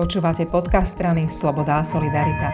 Počúvate 0.00 0.48
podcast 0.48 0.96
strany 0.96 1.28
Sloboda 1.28 1.76
a 1.76 1.84
Solidarita. 1.84 2.48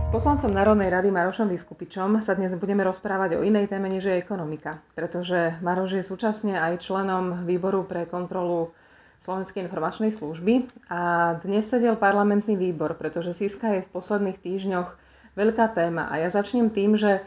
S 0.00 0.08
poslancom 0.08 0.48
Národnej 0.48 0.88
rady 0.88 1.12
Marošom 1.12 1.44
Vyskupičom 1.52 2.24
sa 2.24 2.32
dnes 2.32 2.56
budeme 2.56 2.80
rozprávať 2.88 3.36
o 3.36 3.44
inej 3.44 3.68
téme, 3.68 3.92
než 3.92 4.08
je 4.08 4.16
ekonomika. 4.16 4.80
Pretože 4.96 5.60
Maroš 5.60 6.00
je 6.00 6.04
súčasne 6.08 6.56
aj 6.56 6.88
členom 6.88 7.44
výboru 7.44 7.84
pre 7.84 8.08
kontrolu 8.08 8.72
Slovenskej 9.20 9.68
informačnej 9.68 10.08
služby 10.08 10.88
a 10.88 11.36
dnes 11.44 11.68
sedel 11.68 12.00
parlamentný 12.00 12.56
výbor, 12.56 12.96
pretože 12.96 13.36
Siska 13.36 13.76
je 13.76 13.84
v 13.84 13.92
posledných 13.92 14.40
týždňoch 14.40 14.88
veľká 15.36 15.76
téma. 15.76 16.08
A 16.08 16.16
ja 16.16 16.32
začnem 16.32 16.72
tým, 16.72 16.96
že 16.96 17.20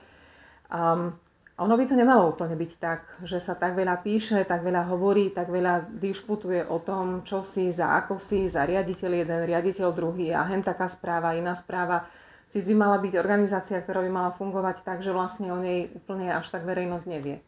um, 0.73 1.13
ono 1.59 1.75
by 1.75 1.85
to 1.85 1.95
nemalo 1.99 2.31
úplne 2.31 2.55
byť 2.55 2.71
tak, 2.79 3.01
že 3.27 3.43
sa 3.43 3.51
tak 3.51 3.75
veľa 3.75 3.99
píše, 3.99 4.47
tak 4.47 4.63
veľa 4.63 4.87
hovorí, 4.87 5.35
tak 5.35 5.51
veľa 5.51 5.91
dišputuje 5.99 6.63
o 6.71 6.79
tom, 6.79 7.27
čo 7.27 7.43
si, 7.43 7.67
za 7.69 7.99
ako 7.99 8.15
si, 8.17 8.47
za 8.47 8.63
riaditeľ 8.63 9.11
jeden, 9.23 9.39
riaditeľ 9.43 9.87
druhý 9.91 10.31
a 10.31 10.47
hen 10.47 10.63
taká 10.63 10.87
správa, 10.87 11.35
iná 11.35 11.53
správa. 11.59 12.07
CIS 12.49 12.65
by 12.65 12.75
mala 12.79 12.97
byť 12.97 13.13
organizácia, 13.19 13.77
ktorá 13.77 14.01
by 14.01 14.09
mala 14.09 14.31
fungovať 14.33 14.81
tak, 14.81 15.05
že 15.05 15.13
vlastne 15.13 15.53
o 15.53 15.59
nej 15.61 15.91
úplne 15.93 16.33
až 16.33 16.49
tak 16.49 16.65
verejnosť 16.65 17.05
nevie. 17.05 17.43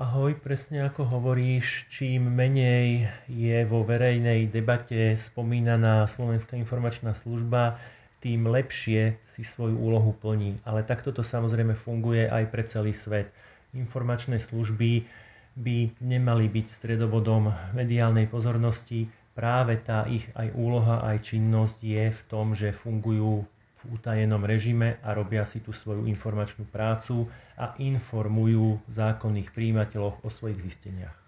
Ahoj, 0.00 0.32
presne 0.40 0.88
ako 0.88 1.04
hovoríš, 1.04 1.84
čím 1.92 2.32
menej 2.32 3.12
je 3.28 3.58
vo 3.68 3.84
verejnej 3.84 4.48
debate 4.48 5.20
spomínaná 5.20 6.08
Slovenská 6.08 6.56
informačná 6.56 7.12
služba, 7.12 7.76
tým 8.20 8.46
lepšie 8.48 9.16
si 9.34 9.42
svoju 9.42 9.76
úlohu 9.80 10.12
plní. 10.12 10.60
Ale 10.68 10.84
takto 10.84 11.10
to 11.10 11.24
samozrejme 11.24 11.72
funguje 11.72 12.28
aj 12.28 12.44
pre 12.52 12.62
celý 12.68 12.92
svet. 12.92 13.32
Informačné 13.72 14.36
služby 14.36 15.08
by 15.56 15.78
nemali 16.04 16.46
byť 16.46 16.66
stredobodom 16.68 17.50
mediálnej 17.72 18.28
pozornosti. 18.28 19.08
Práve 19.32 19.80
tá 19.80 20.04
ich 20.06 20.28
aj 20.36 20.52
úloha, 20.52 21.00
aj 21.04 21.32
činnosť 21.32 21.78
je 21.80 22.04
v 22.12 22.20
tom, 22.28 22.52
že 22.52 22.76
fungujú 22.76 23.44
v 23.80 23.96
utajenom 23.96 24.44
režime 24.44 25.00
a 25.00 25.16
robia 25.16 25.48
si 25.48 25.64
tú 25.64 25.72
svoju 25.72 26.04
informačnú 26.04 26.68
prácu 26.68 27.24
a 27.56 27.72
informujú 27.80 28.76
zákonných 28.92 29.48
príjimateľov 29.56 30.20
o 30.20 30.28
svojich 30.28 30.60
zisteniach. 30.60 31.19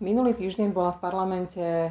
Minulý 0.00 0.32
týždeň 0.32 0.72
bola 0.72 0.96
v 0.96 1.02
parlamente 1.04 1.60
e, 1.60 1.90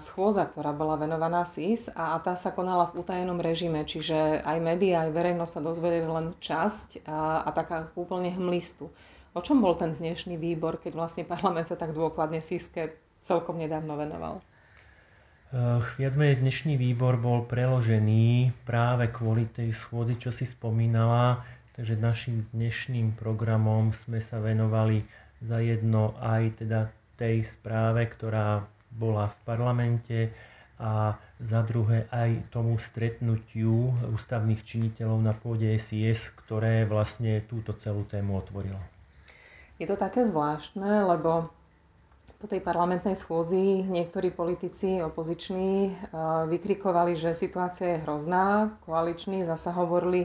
schôdza, 0.00 0.48
ktorá 0.48 0.72
bola 0.72 0.96
venovaná 0.96 1.44
SIS 1.44 1.92
a 1.92 2.16
tá 2.24 2.32
sa 2.32 2.56
konala 2.56 2.88
v 2.88 3.04
utajenom 3.04 3.36
režime, 3.36 3.84
čiže 3.84 4.40
aj 4.40 4.56
médiá, 4.64 5.04
aj 5.04 5.12
verejnosť 5.12 5.52
sa 5.52 5.60
dozvedeli 5.60 6.08
len 6.08 6.32
časť 6.40 7.04
a, 7.04 7.44
a 7.44 7.50
taká 7.52 7.92
úplne 8.00 8.32
hmlistu. 8.32 8.88
O 9.36 9.44
čom 9.44 9.60
bol 9.60 9.76
ten 9.76 9.92
dnešný 9.92 10.40
výbor, 10.40 10.80
keď 10.80 10.96
vlastne 10.96 11.28
parlament 11.28 11.68
sa 11.68 11.76
tak 11.76 11.92
dôkladne 11.92 12.40
SISke 12.40 12.96
celkom 13.20 13.60
nedávno 13.60 13.92
venoval? 13.92 14.40
Viac 16.00 16.16
menej 16.16 16.40
dnešný 16.40 16.80
výbor 16.80 17.20
bol 17.20 17.44
preložený 17.44 18.56
práve 18.64 19.12
kvôli 19.12 19.44
tej 19.52 19.76
schôdzi, 19.76 20.16
čo 20.16 20.32
si 20.32 20.48
spomínala. 20.48 21.44
Takže 21.76 22.00
našim 22.00 22.48
dnešným 22.56 23.20
programom 23.20 23.92
sme 23.92 24.16
sa 24.16 24.40
venovali 24.40 25.04
za 25.44 25.60
jedno 25.60 26.16
aj 26.24 26.64
teda 26.64 26.88
tej 27.20 27.44
správe, 27.44 28.08
ktorá 28.08 28.64
bola 28.88 29.28
v 29.28 29.36
parlamente 29.44 30.18
a 30.80 31.20
za 31.36 31.60
druhé 31.60 32.08
aj 32.08 32.48
tomu 32.48 32.80
stretnutiu 32.80 33.92
ústavných 34.16 34.64
činiteľov 34.64 35.20
na 35.20 35.36
pôde 35.36 35.68
SIS, 35.76 36.32
ktoré 36.44 36.88
vlastne 36.88 37.44
túto 37.44 37.76
celú 37.76 38.08
tému 38.08 38.40
otvorilo. 38.40 38.80
Je 39.76 39.84
to 39.84 40.00
také 40.00 40.24
zvláštne, 40.24 41.04
lebo 41.04 41.52
po 42.40 42.48
tej 42.48 42.64
parlamentnej 42.64 43.12
schôdzi 43.12 43.84
niektorí 43.84 44.32
politici 44.32 45.04
opoziční 45.04 45.92
eh, 45.92 45.94
vykrikovali, 46.48 47.12
že 47.20 47.36
situácia 47.36 47.96
je 47.96 48.02
hrozná, 48.08 48.72
koaliční 48.88 49.44
zasa 49.44 49.76
hovorili, 49.76 50.24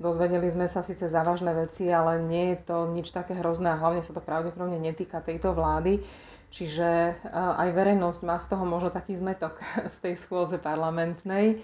dozvedeli 0.00 0.48
sme 0.48 0.70
sa 0.70 0.80
síce 0.80 1.08
závažné 1.08 1.52
veci, 1.56 1.90
ale 1.90 2.20
nie 2.20 2.54
je 2.54 2.58
to 2.68 2.76
nič 2.92 3.10
také 3.10 3.36
hrozné 3.36 3.74
a 3.74 3.80
hlavne 3.80 4.04
sa 4.04 4.16
to 4.16 4.24
pravdepodobne 4.24 4.80
netýka 4.80 5.20
tejto 5.20 5.52
vlády. 5.52 6.00
Čiže 6.52 6.88
eh, 6.88 7.16
aj 7.32 7.68
verejnosť 7.72 8.20
má 8.24 8.36
z 8.36 8.46
toho 8.52 8.64
možno 8.64 8.92
taký 8.92 9.16
zmetok 9.18 9.58
z 9.94 9.96
tej 10.00 10.14
schôdze 10.16 10.56
parlamentnej. 10.62 11.60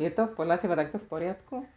Je 0.00 0.08
to 0.08 0.24
podľa 0.32 0.56
teba 0.56 0.72
takto 0.72 0.96
v 0.96 1.04
poriadku? 1.04 1.68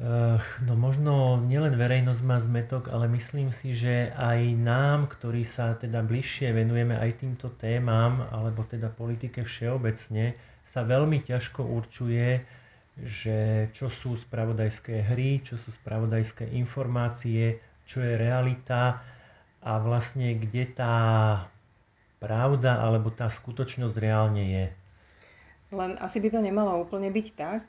Eh, 0.00 0.40
no 0.64 0.80
možno 0.80 1.36
nielen 1.44 1.76
verejnosť 1.76 2.22
má 2.24 2.40
zmetok, 2.40 2.88
ale 2.88 3.04
myslím 3.12 3.52
si, 3.52 3.76
že 3.76 4.08
aj 4.16 4.56
nám, 4.56 5.12
ktorí 5.12 5.44
sa 5.44 5.76
teda 5.76 6.00
bližšie 6.00 6.56
venujeme 6.56 6.96
aj 6.96 7.20
týmto 7.20 7.52
témam, 7.60 8.24
alebo 8.32 8.64
teda 8.64 8.88
politike 8.88 9.44
všeobecne, 9.44 10.40
sa 10.64 10.88
veľmi 10.88 11.20
ťažko 11.20 11.68
určuje, 11.68 12.40
že 13.04 13.70
čo 13.72 13.88
sú 13.88 14.16
spravodajské 14.16 15.04
hry, 15.12 15.40
čo 15.40 15.56
sú 15.56 15.72
spravodajské 15.72 16.48
informácie, 16.56 17.60
čo 17.88 18.04
je 18.04 18.14
realita 18.14 19.00
a 19.60 19.72
vlastne 19.80 20.36
kde 20.36 20.64
tá 20.72 20.96
pravda 22.20 22.80
alebo 22.84 23.08
tá 23.08 23.28
skutočnosť 23.32 23.96
reálne 23.96 24.44
je. 24.44 24.66
Len 25.70 25.94
asi 26.02 26.18
by 26.18 26.28
to 26.34 26.40
nemalo 26.42 26.82
úplne 26.82 27.14
byť 27.14 27.26
tak. 27.38 27.62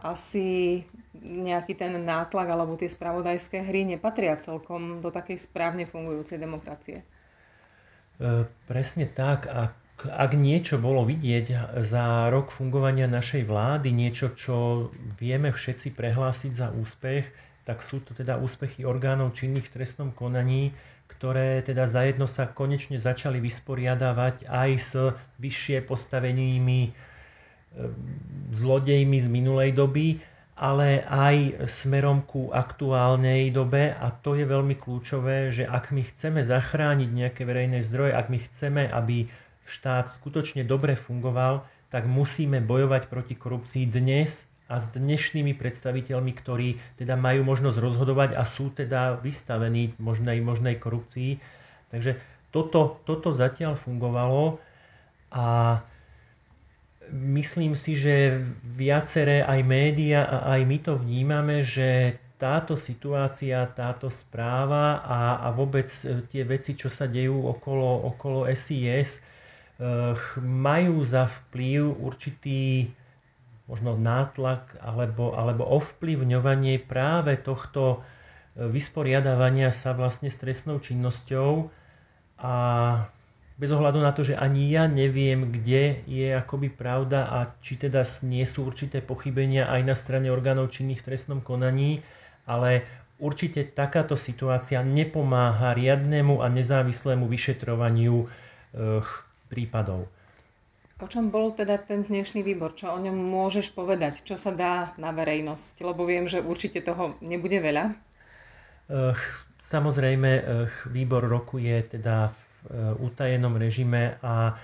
Asi 0.00 0.80
nejaký 1.20 1.76
ten 1.76 1.92
nátlak 2.00 2.48
alebo 2.48 2.80
tie 2.80 2.88
spravodajské 2.88 3.60
hry 3.60 3.84
nepatria 3.84 4.40
celkom 4.40 5.04
do 5.04 5.12
takej 5.12 5.36
správne 5.36 5.84
fungujúcej 5.84 6.40
demokracie. 6.40 7.04
E, 8.16 8.48
presne 8.64 9.12
tak. 9.12 9.44
Ak, 9.44 9.76
ak 10.08 10.34
niečo 10.34 10.80
bolo 10.80 11.06
vidieť 11.06 11.78
za 11.84 12.28
rok 12.32 12.50
fungovania 12.50 13.06
našej 13.06 13.46
vlády, 13.46 13.94
niečo, 13.94 14.34
čo 14.34 14.88
vieme 15.20 15.54
všetci 15.54 15.94
prehlásiť 15.94 16.52
za 16.54 16.68
úspech, 16.74 17.24
tak 17.62 17.82
sú 17.82 18.02
to 18.02 18.10
teda 18.10 18.38
úspechy 18.42 18.82
orgánov 18.82 19.38
činných 19.38 19.70
v 19.70 19.74
trestnom 19.78 20.10
konaní, 20.10 20.74
ktoré 21.06 21.62
teda 21.62 21.86
zajedno 21.86 22.26
sa 22.26 22.50
konečne 22.50 22.98
začali 22.98 23.38
vysporiadavať 23.38 24.50
aj 24.50 24.70
s 24.82 24.92
vyššie 25.38 25.86
postavenými 25.86 26.80
e, 26.82 26.90
zlodejmi 28.50 29.18
z 29.22 29.28
minulej 29.30 29.70
doby, 29.78 30.18
ale 30.58 31.06
aj 31.06 31.66
smerom 31.70 32.26
ku 32.26 32.50
aktuálnej 32.50 33.54
dobe. 33.54 33.94
A 33.94 34.10
to 34.10 34.34
je 34.34 34.42
veľmi 34.42 34.74
kľúčové, 34.74 35.54
že 35.54 35.62
ak 35.62 35.94
my 35.94 36.02
chceme 36.02 36.42
zachrániť 36.42 37.10
nejaké 37.10 37.42
verejné 37.46 37.82
zdroje, 37.86 38.12
ak 38.18 38.26
my 38.26 38.38
chceme, 38.50 38.82
aby 38.90 39.30
štát 39.72 40.12
skutočne 40.12 40.68
dobre 40.68 40.92
fungoval, 41.00 41.64
tak 41.88 42.04
musíme 42.04 42.60
bojovať 42.60 43.08
proti 43.08 43.32
korupcii 43.32 43.88
dnes 43.88 44.44
a 44.68 44.80
s 44.80 44.88
dnešnými 44.92 45.56
predstaviteľmi, 45.56 46.32
ktorí 46.36 46.80
teda 47.00 47.16
majú 47.16 47.44
možnosť 47.44 47.76
rozhodovať 47.80 48.30
a 48.36 48.44
sú 48.44 48.72
teda 48.72 49.20
vystavení 49.20 49.96
možnej, 49.96 50.40
možnej 50.44 50.76
korupcii. 50.76 51.40
Takže 51.92 52.16
toto, 52.52 53.00
toto 53.04 53.32
zatiaľ 53.32 53.76
fungovalo 53.76 54.60
a 55.32 55.80
myslím 57.12 57.76
si, 57.76 57.96
že 57.96 58.40
viaceré 58.64 59.44
aj 59.44 59.60
média 59.64 60.24
a 60.24 60.56
aj 60.56 60.60
my 60.64 60.78
to 60.80 60.92
vnímame, 60.96 61.60
že 61.60 62.16
táto 62.40 62.74
situácia, 62.74 63.70
táto 63.76 64.10
správa 64.10 65.04
a, 65.06 65.46
a 65.46 65.48
vôbec 65.54 65.86
tie 66.32 66.42
veci, 66.42 66.74
čo 66.74 66.90
sa 66.90 67.06
dejú 67.06 67.38
okolo, 67.46 68.08
okolo 68.10 68.50
SIS, 68.50 69.22
majú 70.38 71.02
za 71.02 71.26
vplyv 71.26 71.98
určitý 71.98 72.92
možno 73.70 73.96
nátlak 73.96 74.76
alebo, 74.82 75.32
alebo 75.32 75.64
ovplyvňovanie 75.64 76.82
práve 76.82 77.38
tohto 77.40 78.04
e, 78.52 78.68
vysporiadavania 78.68 79.70
sa 79.72 79.94
vlastne 79.96 80.28
s 80.28 80.36
trestnou 80.36 80.82
činnosťou. 80.82 81.70
A 82.42 82.54
bez 83.56 83.70
ohľadu 83.70 84.02
na 84.02 84.10
to, 84.10 84.26
že 84.26 84.34
ani 84.34 84.68
ja 84.74 84.90
neviem, 84.90 85.48
kde 85.54 86.02
je 86.04 86.34
akoby 86.34 86.68
pravda 86.68 87.30
a 87.30 87.38
či 87.62 87.78
teda 87.78 88.02
nie 88.26 88.42
sú 88.42 88.66
určité 88.66 88.98
pochybenia 88.98 89.70
aj 89.70 89.80
na 89.86 89.94
strane 89.94 90.28
orgánov 90.28 90.74
činných 90.74 91.00
v 91.00 91.14
trestnom 91.14 91.40
konaní, 91.40 92.02
ale 92.44 92.82
určite 93.22 93.62
takáto 93.70 94.18
situácia 94.18 94.82
nepomáha 94.82 95.72
riadnemu 95.78 96.42
a 96.42 96.50
nezávislému 96.50 97.30
vyšetrovaniu 97.30 98.16
e, 98.20 98.26
prípadov. 99.52 100.08
O 101.02 101.06
čom 101.10 101.28
bol 101.28 101.52
teda 101.52 101.76
ten 101.82 102.08
dnešný 102.08 102.40
výbor? 102.40 102.72
Čo 102.72 102.96
o 102.96 103.02
ňom 103.02 103.12
môžeš 103.12 103.76
povedať? 103.76 104.24
Čo 104.24 104.40
sa 104.40 104.56
dá 104.56 104.96
na 104.96 105.12
verejnosť? 105.12 105.84
Lebo 105.84 106.08
viem, 106.08 106.24
že 106.30 106.40
určite 106.40 106.80
toho 106.80 107.18
nebude 107.20 107.58
veľa. 107.60 107.92
Samozrejme, 109.58 110.30
výbor 110.94 111.26
rokuje 111.26 111.98
teda 111.98 112.30
v 112.30 112.36
e, 112.70 112.78
utajenom 113.02 113.58
režime 113.58 114.14
a 114.22 114.54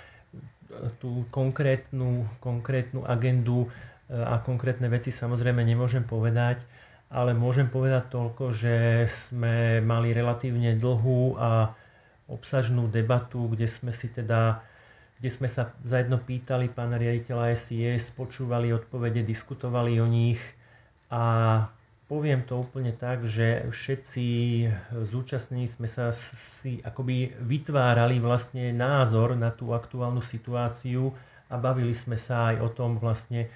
tú 1.03 1.27
konkrétnu, 1.33 2.29
konkrétnu 2.39 3.03
agendu 3.09 3.67
a 4.09 4.41
konkrétne 4.41 4.89
veci 4.89 5.13
samozrejme 5.13 5.61
nemôžem 5.65 6.05
povedať, 6.05 6.65
ale 7.09 7.37
môžem 7.37 7.69
povedať 7.69 8.09
toľko, 8.13 8.53
že 8.57 9.05
sme 9.09 9.81
mali 9.85 10.13
relatívne 10.13 10.77
dlhú 10.77 11.37
a 11.41 11.73
obsažnú 12.29 12.89
debatu, 12.93 13.49
kde 13.49 13.69
sme 13.69 13.93
si 13.93 14.13
teda 14.13 14.61
kde 15.19 15.31
sme 15.35 15.51
sa 15.51 15.75
zajedno 15.83 16.23
pýtali 16.23 16.71
pána 16.71 16.95
riaditeľa 16.95 17.59
SIS, 17.59 18.15
počúvali 18.15 18.71
odpovede, 18.71 19.27
diskutovali 19.27 19.99
o 19.99 20.07
nich 20.07 20.39
a 21.11 21.67
poviem 22.07 22.47
to 22.47 22.63
úplne 22.63 22.95
tak, 22.95 23.27
že 23.27 23.67
všetci 23.69 24.27
zúčastnení 25.11 25.67
sme 25.67 25.91
sa 25.91 26.15
si 26.15 26.79
akoby 26.81 27.35
vytvárali 27.43 28.23
vlastne 28.23 28.71
názor 28.71 29.35
na 29.35 29.51
tú 29.51 29.75
aktuálnu 29.75 30.23
situáciu 30.23 31.11
a 31.51 31.55
bavili 31.59 31.93
sme 31.93 32.17
sa 32.17 32.55
aj 32.55 32.57
o 32.63 32.69
tom 32.73 32.97
vlastne, 33.03 33.51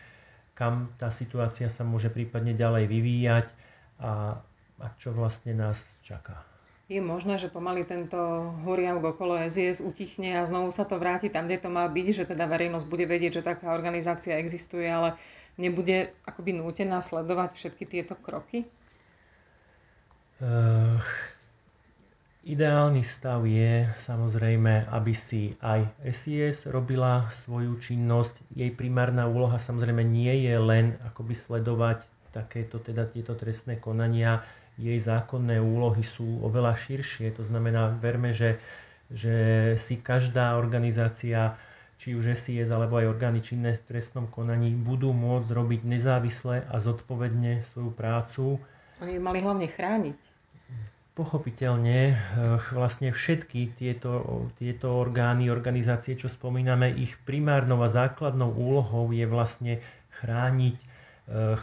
kam 0.59 0.91
tá 0.99 1.09
situácia 1.15 1.71
sa 1.71 1.87
môže 1.87 2.11
prípadne 2.11 2.53
ďalej 2.53 2.85
vyvíjať 2.91 3.47
a, 4.03 4.37
a 4.83 4.87
čo 4.99 5.15
vlastne 5.15 5.55
nás 5.57 5.79
čaká. 6.03 6.52
Je 6.91 6.99
možné, 6.99 7.39
že 7.39 7.47
pomaly 7.53 7.87
tento 7.87 8.19
horiavok 8.67 9.15
okolo 9.17 9.39
SIS 9.47 9.79
utichne 9.79 10.43
a 10.43 10.49
znovu 10.49 10.75
sa 10.75 10.83
to 10.83 10.99
vráti 10.99 11.31
tam, 11.31 11.47
kde 11.47 11.63
to 11.63 11.71
má 11.71 11.87
byť, 11.87 12.07
že 12.11 12.25
teda 12.35 12.45
verejnosť 12.51 12.87
bude 12.91 13.07
vedieť, 13.07 13.41
že 13.41 13.49
taká 13.49 13.71
organizácia 13.73 14.35
existuje, 14.37 14.85
ale 14.85 15.15
nebude 15.57 16.11
akoby 16.27 16.59
nútená 16.59 16.99
sledovať 17.01 17.55
všetky 17.55 17.85
tieto 17.87 18.19
kroky? 18.19 18.67
Uh, 20.43 20.99
ideálny 22.43 23.07
stav 23.07 23.47
je 23.47 23.87
samozrejme, 24.03 24.91
aby 24.91 25.15
si 25.15 25.55
aj 25.63 25.87
SIS 26.03 26.67
robila 26.67 27.31
svoju 27.47 27.79
činnosť. 27.79 28.43
Jej 28.59 28.75
primárna 28.75 29.31
úloha 29.31 29.63
samozrejme 29.63 30.03
nie 30.03 30.35
je 30.51 30.59
len 30.59 30.99
akoby 31.07 31.39
sledovať 31.39 32.03
takéto 32.35 32.81
teda 32.83 33.07
tieto 33.07 33.39
trestné 33.39 33.79
konania, 33.79 34.43
jej 34.81 34.99
zákonné 34.99 35.61
úlohy 35.61 36.01
sú 36.01 36.41
oveľa 36.41 36.77
širšie. 36.77 37.37
To 37.37 37.45
znamená, 37.45 37.93
verme, 38.01 38.33
že, 38.33 38.57
že 39.13 39.35
si 39.77 40.01
každá 40.01 40.57
organizácia, 40.57 41.57
či 42.01 42.17
už 42.17 42.35
SIS 42.35 42.73
alebo 42.73 42.99
aj 42.99 43.15
orgány 43.15 43.45
činné 43.45 43.79
v 43.79 43.85
trestnom 43.87 44.27
konaní, 44.27 44.73
budú 44.75 45.13
môcť 45.13 45.49
robiť 45.53 45.81
nezávisle 45.85 46.67
a 46.67 46.77
zodpovedne 46.81 47.63
svoju 47.71 47.93
prácu. 47.93 48.45
Oni 48.99 49.21
mali 49.21 49.39
hlavne 49.45 49.69
chrániť. 49.69 50.19
Pochopiteľne, 51.13 51.99
eh, 52.09 52.17
vlastne 52.73 53.13
všetky 53.13 53.77
tieto, 53.77 54.49
tieto 54.57 54.97
orgány, 54.97 55.53
organizácie, 55.53 56.17
čo 56.17 56.33
spomíname, 56.33 56.89
ich 56.89 57.21
primárnou 57.29 57.85
a 57.85 57.93
základnou 57.93 58.49
úlohou 58.49 59.13
je 59.13 59.29
vlastne 59.29 59.85
chrániť 60.17 60.77
eh, 60.81 61.61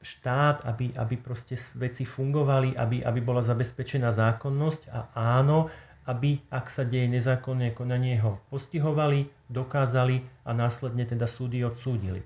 štát, 0.00 0.64
aby, 0.64 0.96
aby 0.96 1.14
proste 1.20 1.60
veci 1.76 2.08
fungovali, 2.08 2.72
aby, 2.76 3.04
aby 3.04 3.20
bola 3.20 3.44
zabezpečená 3.44 4.10
zákonnosť 4.16 4.82
a 4.88 5.00
áno, 5.12 5.68
aby, 6.08 6.40
ak 6.48 6.72
sa 6.72 6.88
deje 6.88 7.06
nezákonné 7.06 7.76
konanie, 7.76 8.16
ho 8.18 8.40
postihovali, 8.48 9.28
dokázali 9.52 10.24
a 10.48 10.50
následne 10.56 11.04
teda 11.04 11.28
súdy 11.28 11.60
odsúdili. 11.62 12.24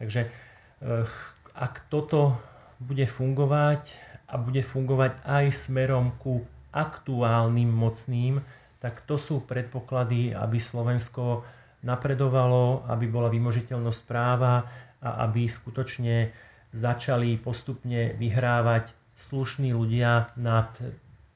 Takže 0.00 0.26
eh, 0.26 1.04
ak 1.52 1.86
toto 1.92 2.40
bude 2.80 3.04
fungovať 3.04 3.92
a 4.32 4.40
bude 4.40 4.64
fungovať 4.64 5.12
aj 5.28 5.44
smerom 5.52 6.16
ku 6.16 6.42
aktuálnym 6.72 7.68
mocným, 7.68 8.40
tak 8.80 9.04
to 9.04 9.20
sú 9.20 9.44
predpoklady, 9.44 10.32
aby 10.32 10.58
Slovensko 10.58 11.44
napredovalo, 11.84 12.88
aby 12.88 13.06
bola 13.06 13.28
vymožiteľnosť 13.28 14.00
práva 14.08 14.66
a 14.98 15.28
aby 15.28 15.46
skutočne 15.46 16.32
začali 16.72 17.36
postupne 17.36 18.16
vyhrávať 18.16 18.90
slušní 19.28 19.76
ľudia 19.76 20.32
nad 20.34 20.72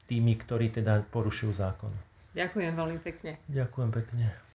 tými, 0.09 0.33
ktorí 0.35 0.73
teda 0.73 1.05
porušujú 1.13 1.53
zákon. 1.55 1.93
Ďakujem 2.33 2.73
veľmi 2.73 2.99
pekne. 3.01 3.41
Ďakujem 3.49 3.89
pekne. 3.93 4.46